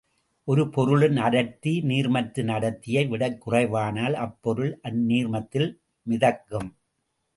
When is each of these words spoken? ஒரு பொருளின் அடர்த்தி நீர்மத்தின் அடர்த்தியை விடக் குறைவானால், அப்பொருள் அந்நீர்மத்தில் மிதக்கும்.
ஒரு 0.47 0.69
பொருளின் 0.69 1.17
அடர்த்தி 1.17 1.81
நீர்மத்தின் 1.81 2.49
அடர்த்தியை 2.49 3.03
விடக் 3.07 3.37
குறைவானால், 3.45 4.13
அப்பொருள் 4.13 4.79
அந்நீர்மத்தில் 4.83 5.69
மிதக்கும். 6.07 6.69